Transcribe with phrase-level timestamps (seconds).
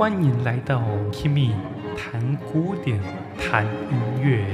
[0.00, 0.80] 欢迎来到
[1.12, 1.52] Kimi
[1.94, 2.98] 谈古典，
[3.36, 4.46] 谈音乐。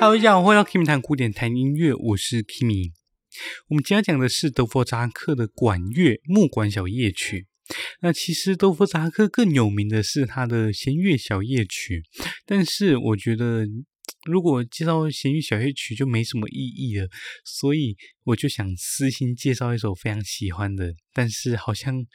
[0.00, 1.94] Hello，大家好，欢迎到 Kimi 谈古典，谈音乐。
[1.94, 2.90] 我是 Kimi。
[3.68, 7.46] 我们今天讲的是德弗扎克的管乐木管小夜曲。
[8.00, 12.04] 那其实德弗扎克更有名的是他的弦乐小夜曲，
[12.46, 13.66] 但是我觉得
[14.24, 17.08] 如果介绍弦乐小夜曲就没什么意义了，
[17.44, 22.06] 所以我就想私心介绍一首非常喜欢的，但是好像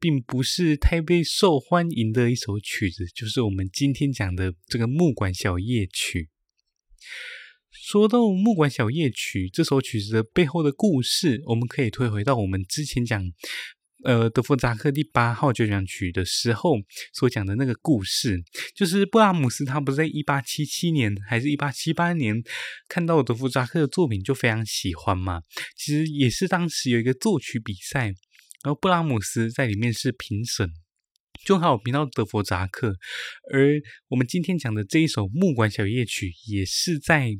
[0.00, 6.30] 并不是太被受欢迎的一首曲子，就是我们今天讲的这个木管小夜曲。
[7.70, 13.24] 说到木管小夜曲这首曲子的背后的故事，我们可以推回到我们之前讲。
[14.04, 16.76] 呃，德弗扎克第八号交响曲的时候
[17.12, 18.42] 所讲的那个故事，
[18.74, 22.42] 就是布拉姆斯他不是在一八七七年还是一八七八年
[22.88, 25.42] 看到德弗扎克的作品就非常喜欢嘛？
[25.76, 30.70] 其实也是当时有一个作曲比赛，然后布拉姆斯在里面是评审，
[31.44, 32.96] 就好评到德弗扎克，
[33.52, 37.30] 而我们今天讲的这一首木管小夜曲也是在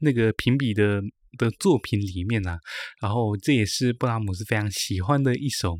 [0.00, 1.02] 那个评比的。
[1.38, 2.58] 的作品里面啊，
[3.00, 5.78] 然后这也是布拉姆斯非常喜欢的一首，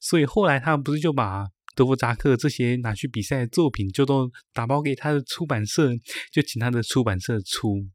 [0.00, 5.90] 所以后来他不是就把德弗扎克这些拿去比赛的作品就都打包给他的出版社，
[6.32, 7.86] 就请他的出版社出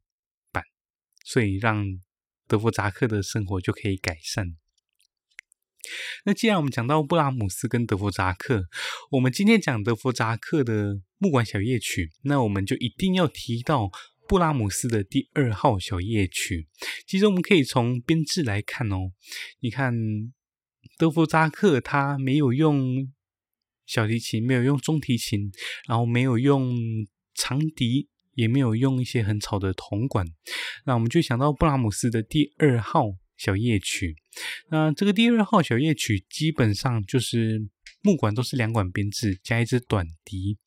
[0.52, 0.62] 版，
[1.24, 1.84] 所以让
[2.46, 4.46] 德弗扎克的生活就可以改善。
[6.24, 8.64] 那既然我们讲到布拉姆斯跟德弗扎克，
[9.10, 13.90] 我们今天讲德弗扎克的木管小夜曲，那我们就一定要提到。
[14.30, 16.68] 布拉姆斯的第二号小夜曲，
[17.04, 19.10] 其实我们可以从编制来看哦。
[19.58, 19.92] 你看，
[20.96, 23.12] 德弗扎克他没有用
[23.86, 25.50] 小提琴，没有用中提琴，
[25.88, 26.78] 然后没有用
[27.34, 30.24] 长笛，也没有用一些很吵的铜管。
[30.86, 33.06] 那我们就想到布拉姆斯的第二号
[33.36, 34.14] 小夜曲。
[34.70, 37.68] 那这个第二号小夜曲基本上就是
[38.02, 40.58] 木管都是两管编制，加一支短笛。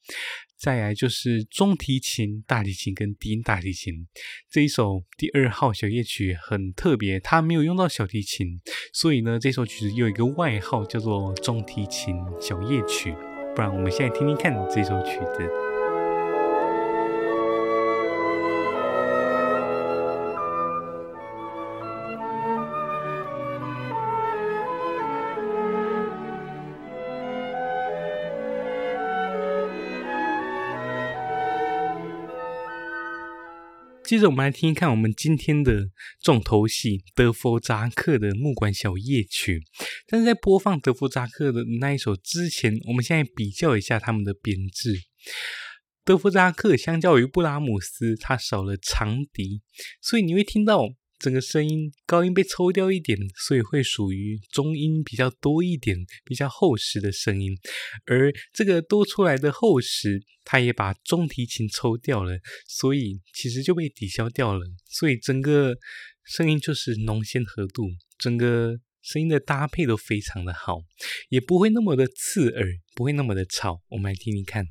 [0.58, 4.08] 再来就是中提琴、大提琴跟低音大提琴。
[4.50, 8.62] 这一首第二号小夜曲很特别，它没有用到小提琴，
[8.94, 13.14] 所以呢，这首曲子有一个外号叫做中提琴小夜曲。
[13.56, 15.73] 不然我们现在听听看这首曲子。
[34.14, 35.90] 接着我们来听一看我们今天的
[36.22, 39.64] 重头戏——德弗扎克的木管小夜曲。
[40.06, 44.94] 但是在播放德弗扎克的那一首之前，我们现在比较一下他们的编制。
[46.06, 49.64] 德弗扎克相较于布拉姆斯，他少了长笛，
[50.00, 50.84] 所以你会听到。
[51.24, 53.18] 整个声音高音被抽掉一点，
[53.48, 57.58] 所以会属于中音比较多一点、比较厚实的声音。
[58.06, 64.66] 而这个多出来的厚实，它也把中提琴抽掉了，所以其实就被抵消掉了。
[64.86, 65.78] 所以整个
[66.26, 70.82] 声音就是浓鲜合度，整个声音的搭配都非常的好，
[71.30, 73.82] 也不会那么的刺耳，不会那么的吵。
[73.88, 74.66] 我们来听听看。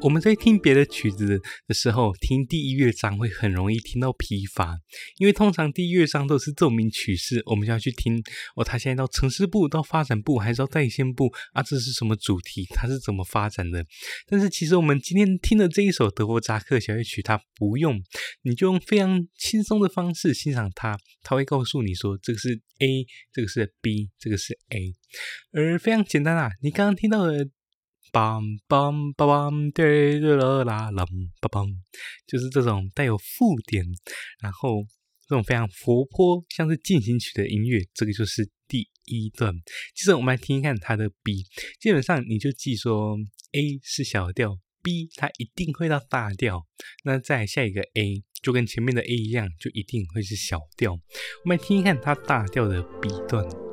[0.00, 4.78] 我们在听别的曲子的时候，听第一乐章会很容易听到疲乏，
[5.16, 8.22] 因为通常第一乐章都是奏鸣曲式，我们就要去听
[8.54, 11.64] 哦，他现在到呈示部、到发展部，还是到再现部啊？
[11.64, 12.64] 这是什么主题？
[12.70, 13.84] 它是怎么发展的？
[14.28, 18.00] 但是其实我们今天听的这一首德国扎克小夜曲，它不用，
[18.42, 24.94] 你就用非常轻松的方式欣赏它，它会告诉你说这个是 A，这个是 B，这个是 A，
[25.50, 27.48] 而非常简单啊，你刚刚听到的。
[28.12, 31.04] 梆梆梆梆，对对啦啦啦，
[31.40, 31.68] 梆梆，
[32.26, 33.84] 就是这种带有附点，
[34.40, 34.84] 然后
[35.26, 39.52] 这种非常活泼，像是进行曲的音乐，这个就是第一段。
[39.94, 41.44] 接着我们来听一看它的 B，
[41.80, 43.16] 基本上你就记说
[43.52, 46.66] A 是小调，B 它一定会到大调，
[47.04, 50.92] 那再下一个 A 就跟前面的 A 一样，就一定会是小调。
[50.92, 53.67] 我们来听一看它大调的 B 段。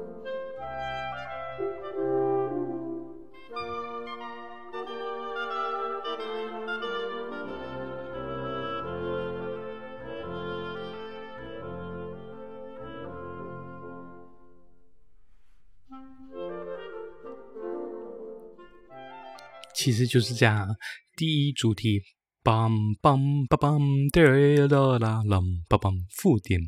[19.86, 20.68] 其实就是这样。
[21.16, 22.02] 第一主题
[22.44, 22.74] 梆
[23.04, 25.40] 梆梆梆，哒啦啦啦
[25.70, 26.60] 梆梆，附点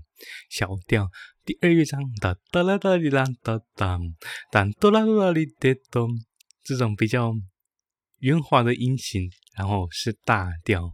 [0.51, 1.09] 小调。
[1.43, 3.97] 第二乐章哒哒啦哒哩啦哒哒，
[4.51, 6.11] 哒哆啦哆啦哩哒咚，
[6.63, 7.33] 这种比较
[8.19, 10.93] 圆滑的音型，然后是大调。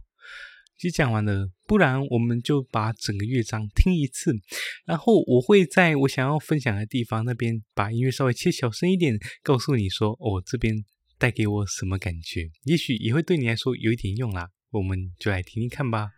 [0.78, 4.34] 就讲完了，不然我们就把整个乐章听一次，
[4.86, 10.74] 然后我会在我想要分享的地方那边把音乐稍微切小声一点，告诉你说，哦，这边
[11.24, 14.50] 带给我什么感觉，也许也会对你来说有一点用啦。
[14.72, 16.10] 我们就来听听看吧。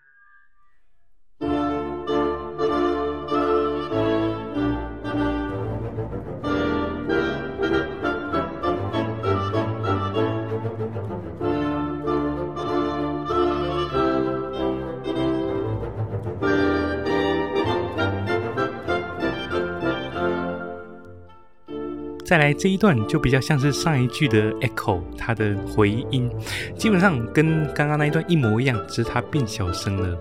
[22.26, 26.28] 再来这一段就比较像是上一句的 echo，它的回音，
[26.76, 30.18] 基本上跟刚刚那一段一模一样，只是它变小声了。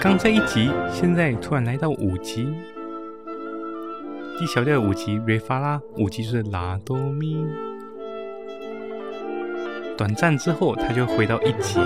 [0.00, 2.48] 刚在一级，现在突然来到五级
[4.38, 7.44] ，D 小调五级 Re 发拉，五级是拉哆咪。
[10.00, 11.78] 短暂之后，他就回到一级。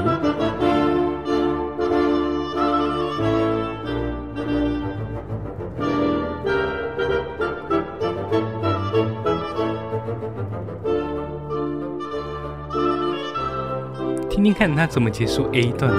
[14.31, 15.99] 听听看他怎么结束 A 段的。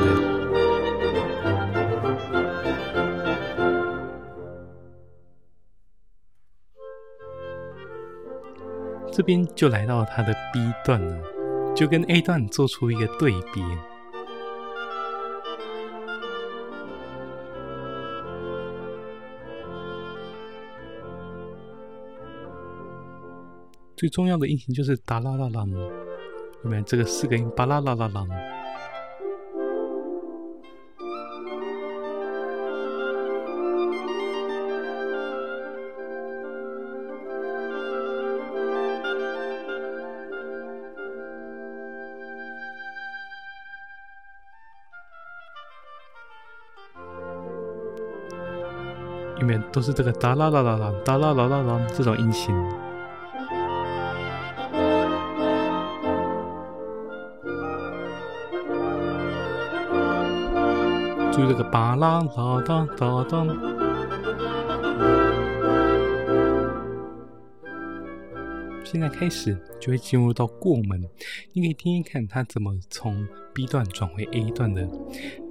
[9.12, 11.35] 这边就来到他的 B 段了。
[11.76, 13.62] 就跟 A 段做出一个对比，
[23.98, 25.66] 最重要的音型就是哒啦啦啦，
[26.64, 27.52] 有没有这个四个音？
[27.58, 28.26] 巴啦啦啦啦。
[49.38, 52.56] 里面都是这个哒啦啦啦啦，哒啦啦啦啦这种音型。
[61.32, 63.46] 注意这个巴啦啦哒哒哒。
[68.86, 71.02] 现在开始就会进入到过门，
[71.52, 74.88] 你可以听听看它怎么从 B 段转回 A 段的。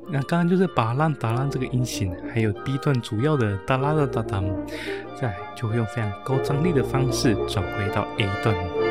[0.09, 4.43] 那刚刚就是把烂打烂这个音型，还有 B 段主要的哒啦哒哒哒，
[5.15, 8.84] 再就会用非常高张力的方式转回到 A 段。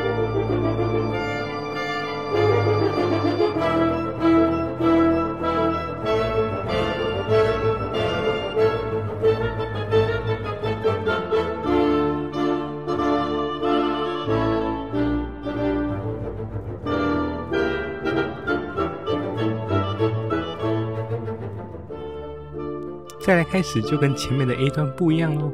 [23.24, 25.50] 再来开始就跟前面的 A 段不一样喽。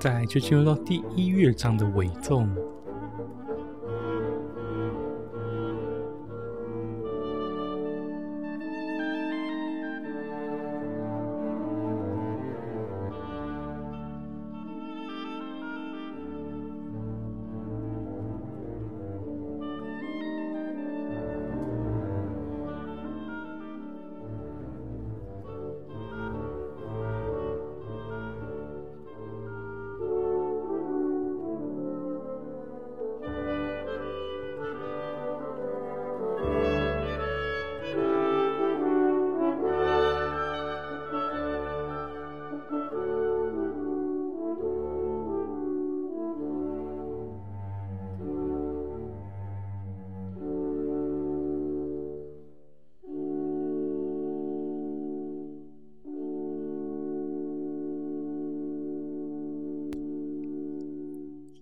[0.00, 2.44] 再来就进入到第一乐章的尾奏。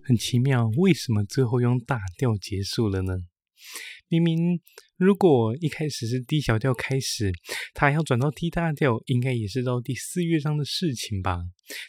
[0.05, 3.13] 很奇妙，为什么最后用大调结束了呢？
[4.09, 4.59] 明明
[4.97, 7.31] 如果一开始是 D 小调开始，
[7.73, 11.39] 他要转到 D 大调，应该也是到第四乐章的事情吧？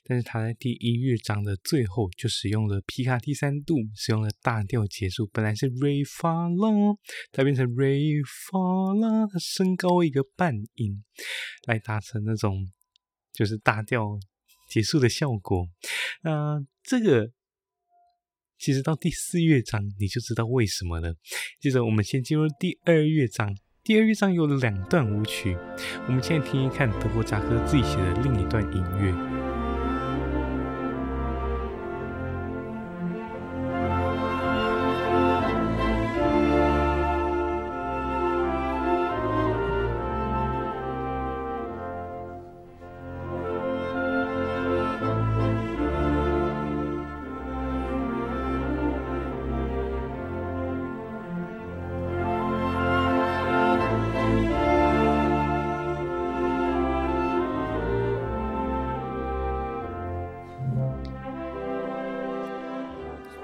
[0.05, 5.29] 但是他在第一乐章的最后就使用了皮卡第三度，使用了大调结束。
[5.33, 6.97] 本来是 Re Fa La，
[7.33, 11.03] 它变成 Re Fa La，它升高一个半音，
[11.67, 12.71] 来达成那种
[13.33, 14.19] 就是大调
[14.71, 15.67] 结束的效果。
[16.23, 17.33] 那、这个。
[18.65, 21.15] 其实到第四乐章你就知道为什么了。
[21.61, 25.55] 接着我们先进入第二乐章，第二乐章有两段舞曲，
[26.07, 29.34] 我们现在听一看德国扎克自己写的另一段音乐。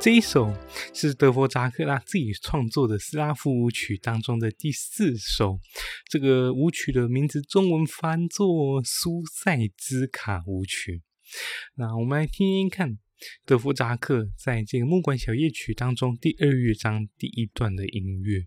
[0.01, 0.51] 这一首
[0.95, 5.61] 是德弗札克他自己创作的斯拉夫舞曲当中的第四首。
[6.09, 10.93] 这个舞曲的名字中文翻作《苏塞兹卡舞曲》。
[11.75, 12.99] 那我们来听听看
[13.45, 18.47] 德弗札克在这个木管小夜曲当中第二乐章第一段的音乐。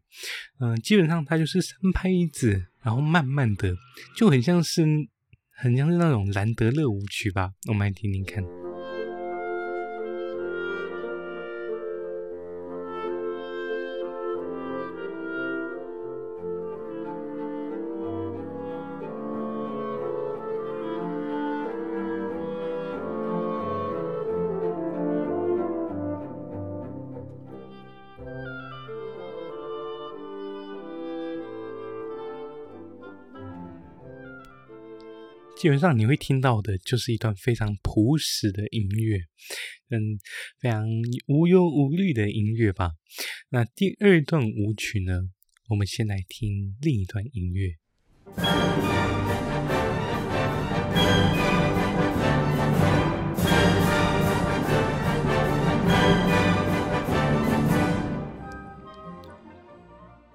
[0.60, 3.75] 嗯、基本上它就是三拍子，然后慢慢的，
[4.17, 4.83] 就很像是
[5.51, 7.51] 很像是那种兰德勒舞曲吧。
[7.67, 8.62] 我们来听听看。
[35.63, 39.17] 基本上你会听到的就是一段非常朴实的音乐，
[39.91, 40.20] 嗯，
[40.60, 40.86] 非常
[41.27, 42.91] 无忧无虑的音乐吧。
[43.48, 45.29] 那第二段舞曲呢？
[45.70, 47.77] 我们先来听另一段音乐。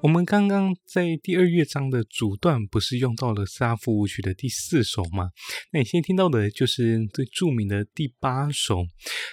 [0.01, 5.31] 我们刚刚在第二乐章的主段不是用到了斯拉夫舞曲的第四首吗？
[5.73, 8.87] 那你现在听到的就是最著名的第八首，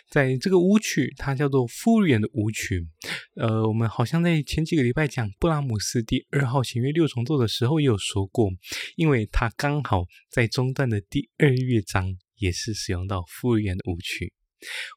[0.09, 2.87] 在这个舞曲它叫做复古的舞曲。
[3.35, 8.49] 呃，我们好像在前几个礼拜讲布拉姆斯第二号弦乐六重奏的时候也有说过，
[8.95, 14.33] 因为它刚好在中段的第二乐章也是使用到复古的舞曲。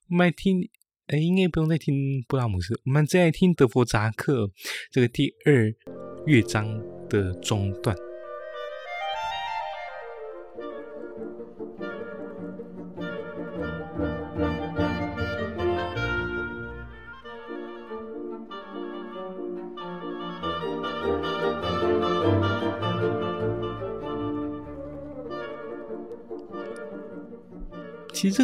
[0.08, 0.70] 我们来听。
[1.08, 4.50] 哎，应该不用再听布拉姆斯，我们再来听德弗扎克
[4.90, 5.74] 这个第二
[6.26, 6.66] 乐章
[7.08, 7.96] 的中段。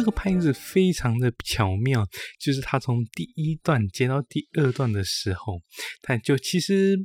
[0.05, 2.07] 个拍子非常的巧妙，
[2.39, 5.61] 就是它从第一段接到第二段的时候，
[6.01, 6.95] 它就其实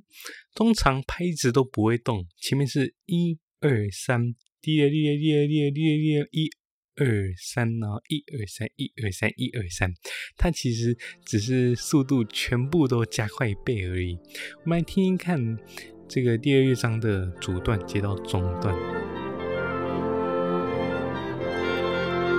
[0.54, 6.50] 通常拍子都不会动，前面是一二三，第二第二第二第二第二第二一
[6.96, 9.92] 二三呢，一二三一二三一二三，
[10.36, 14.18] 它其实只是速度全部都加快一倍而已。
[14.64, 15.58] 我们来听听看
[16.06, 19.19] 这个第二乐章的主段接到中段。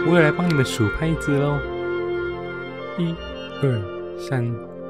[0.07, 1.57] 我也来帮你们数拍子喽，
[2.97, 3.15] 一、
[3.61, 4.43] 二、三，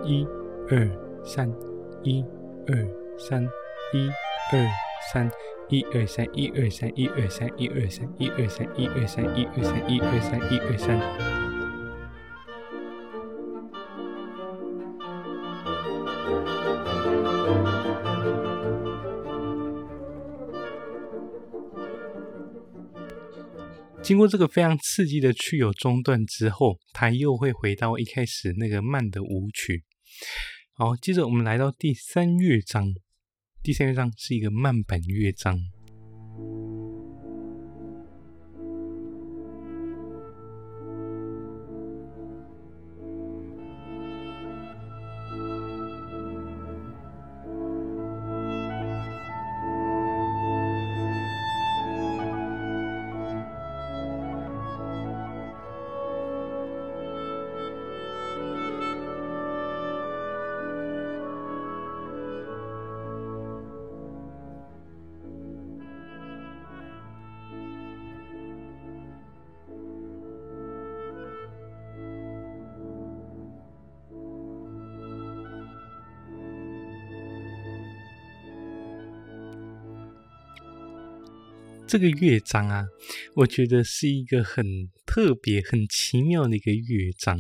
[0.04, 0.26] 一、
[0.70, 0.90] 二、
[1.24, 1.54] 三，
[2.04, 2.26] 一、
[2.68, 2.76] 二、
[3.18, 3.44] 三，
[3.94, 4.10] 一、
[4.52, 4.66] 二、
[5.12, 5.30] 三，
[5.70, 11.51] 一、二、三，一、二、三，一、二、三，一、二、三，一、二、三，一、二、三，一、二、三，一、二、三，一、二、三。
[24.04, 29.84] 经过这个非常刺激的去有中断之后，它又会回到一开始那个慢的舞曲。
[30.74, 32.94] 好，接着我们来到第三乐章，
[33.62, 35.60] 第三乐章是一个慢板乐章。
[81.92, 82.86] 这个乐章啊，
[83.36, 84.66] 我觉得是一个很
[85.06, 87.38] 特别、很奇妙的一个乐章，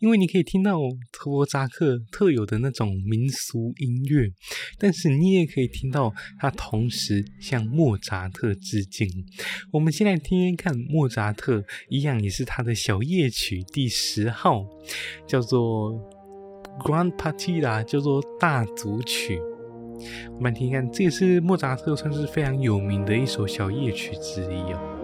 [0.00, 0.78] 因为你可以听到
[1.10, 4.28] 德弗札克特有的那种民俗音乐，
[4.78, 9.08] 但是你也可以听到他同时向莫扎特致敬。
[9.72, 14.66] 我们先来听听看，莫扎特一样也是他的小夜曲第十号，
[15.26, 15.90] 叫做
[16.80, 19.40] 《Grand Partita》，叫做大组曲。
[20.34, 24.95] 我们来听一看，这也是莫扎特算是非常有名的一首小夜曲之一哦。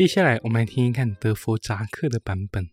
[0.00, 2.70] 接下来，我们来听一看德弗扎克的版本。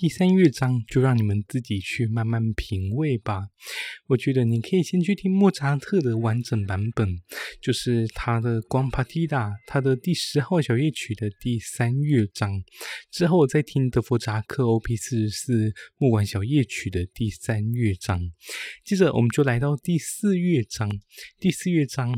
[0.00, 3.48] 第三乐章就让你们自己去慢慢品味吧。
[4.06, 7.08] 我觉得你可以先去听莫扎特的完整版本，
[7.60, 9.26] 就是他的《Grand Partita》，
[9.66, 12.62] 他的第十号小夜曲的第三乐章。
[13.10, 18.20] 之后再听德弗札克 OP 四十四木管小夜曲的第三乐章。
[18.84, 20.88] 接着我们就来到第四乐章，
[21.40, 22.14] 第四乐章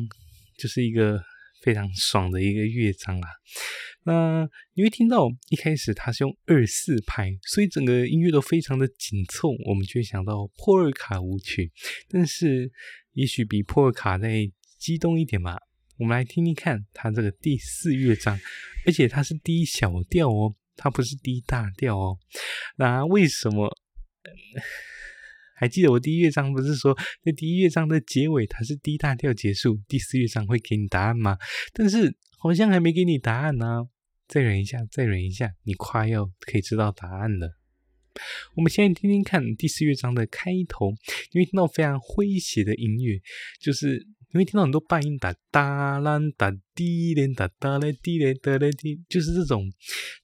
[0.58, 1.18] 就是一个
[1.62, 3.28] 非常爽的一个乐章啊。
[4.04, 11.70] 那你会听到一开始它是用二四拍，所以整个音乐都非常的紧凑，我们就会想到波尔卡舞曲，
[12.08, 12.72] 但是
[13.12, 15.58] 也许比波尔卡再激动一点吧。
[15.98, 18.40] 我们来听听看它这个第四乐章，
[18.86, 22.18] 而且它是低小调哦，它不是低大调哦。
[22.76, 23.70] 那为什么？
[25.56, 31.36] 还记得我第一乐章不是说在第一乐章的结尾它是低大调结束，第四乐章会给你答案吗？
[31.74, 32.16] 但是。
[32.42, 33.86] 好像还没给你答案呢、
[34.26, 37.58] 再忍一下，再忍一下，你快要可以知道答案了。
[38.56, 40.90] 我们现在听听看第四乐章的开头，
[41.32, 43.20] 你会听到非常诙谐的音乐，
[43.60, 49.70] 就是你会听到很多半音打哒啦哒滴连哒哒嘞滴嘞哒嘞滴，就是这种，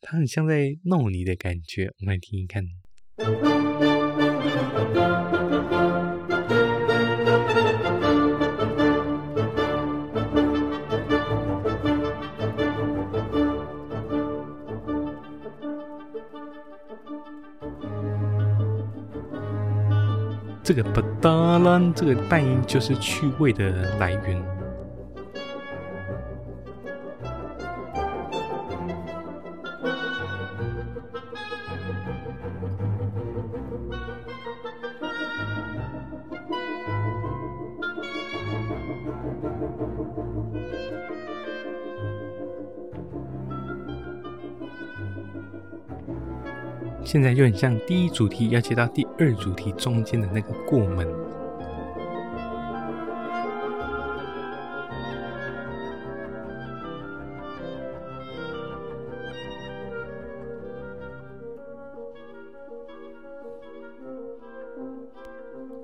[0.00, 1.84] 它很像在闹你的感觉。
[2.00, 3.95] 我们来听听看。
[20.66, 24.55] 这个吧哒啦，这个半音就是趣味的来源。
[47.06, 51.06] 现在就很像第一主题要接到第二主题中间的那个过门。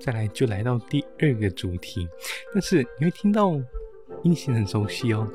[0.00, 2.08] 再来就来到第二个主题，
[2.52, 3.52] 但是你会听到
[4.24, 5.28] 音型很熟悉哦，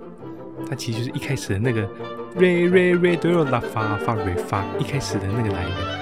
[0.69, 1.89] 它其实就是一开始的那个。
[2.37, 5.96] 瑞瑞瑞都有拉发发瑞发，一开始的那个来源。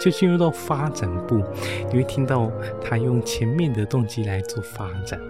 [0.00, 1.44] 就进入到发展部，
[1.92, 2.50] 你会听到
[2.82, 5.20] 他用前面的动机来做发展。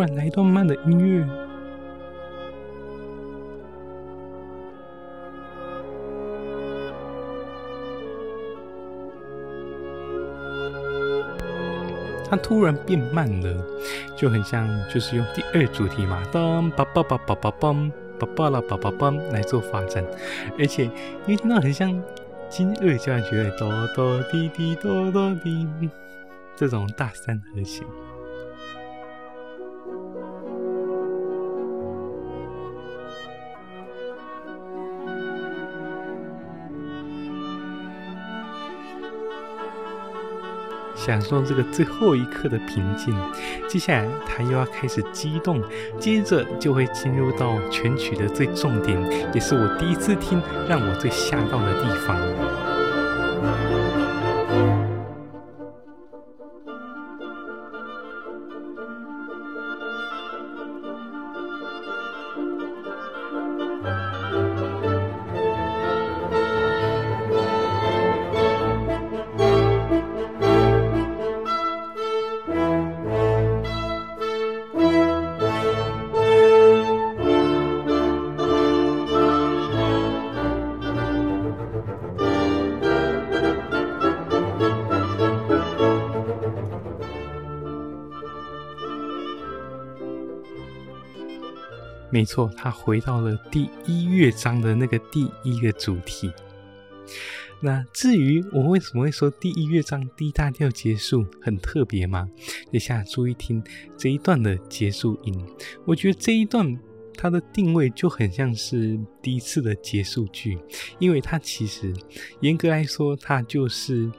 [0.00, 1.22] 突然来一段慢的音乐，
[12.26, 13.62] 它突然变慢了，
[14.16, 20.02] 就很像就是用第二主题嘛，当叭叭叭叭叭梆，叭叭啦叭叭梆来做发展，
[20.58, 22.02] 而且因为听到很像
[22.48, 25.68] 金二交响曲，哆哆滴滴哆哆滴，
[26.56, 27.86] 这种大三和弦。
[41.02, 43.16] 享受这个最后一刻的平静，
[43.66, 45.62] 接下来他又要开始激动，
[45.98, 49.00] 接着就会进入到全曲的最重点，
[49.32, 52.69] 也是我第一次听让我最吓到的地方。
[92.12, 96.30] 没错，他回到了第一乐章的那个第一个主题。
[97.60, 102.28] 那至于我为什么会说第一乐章 D 大调结束很特别吗？
[102.72, 103.62] 接下来注意听
[103.96, 105.46] 这一段的结束音，
[105.84, 106.78] 我觉得这一段
[107.14, 110.58] 它的定位就很像是第一次的结束句，
[110.98, 111.94] 因为它其实
[112.40, 114.10] 严格来说，它就是。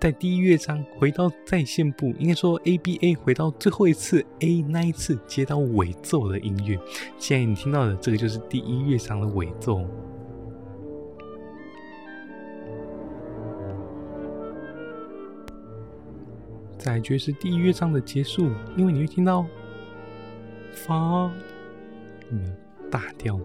[0.00, 6.80] 在第一乐章回到再现部，应该说 A B A 回到最后一次 A 那一次接到尾奏的音乐。
[7.18, 9.86] 现在你听到的这个就是第一乐章的尾奏。
[16.78, 19.44] 再来就是第一乐章的结束，因为你会听到
[20.72, 21.30] 发，
[22.30, 22.56] 嗯，
[22.90, 23.38] 大调，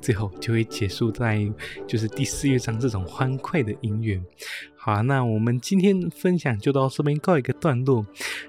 [0.00, 1.48] 最后就会结束在
[1.86, 4.20] 就是第四乐章这种欢快的音乐。
[4.82, 8.06] 好，那我们今天分享就到这边告一个段落。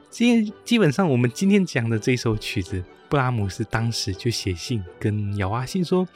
[0.09, 6.07] 基基本上，我们今天讲的这首曲子，布拉姆斯当时就写信跟姚阿信说：“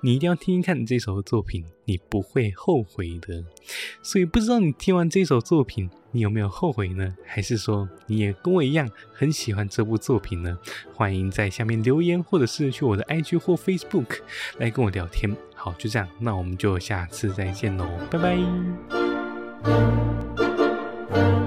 [0.00, 3.44] 你一定要听听看这首作品，你不会后悔的。”
[4.00, 7.12] 所以，不知道你听完这首作品，你有没有后悔呢？
[7.26, 10.56] 还是说你也跟我一样很喜欢这部作品呢？
[10.94, 14.20] 欢迎在下面留言，或者是去我的 IG 或 Facebook
[14.58, 15.36] 来跟我聊天。
[15.56, 19.03] 好，就这样，那我们就下次再见喽，拜拜。
[19.64, 19.88] Thank
[21.16, 21.43] you.